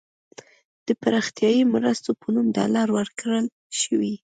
د 0.87 0.89
پراختیايي 1.01 1.61
مرستو 1.73 2.09
په 2.21 2.27
نوم 2.35 2.47
ډالر 2.57 2.87
ورکړل 2.97 3.45
شوي. 3.79 4.13